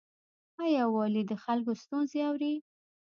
[0.63, 2.53] آیا والي د خلکو ستونزې اوري؟